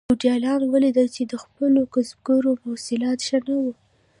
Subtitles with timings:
[0.09, 3.73] فیوډالانو ولیدل چې د خپلو کسبګرو محصولات ښه نه وو.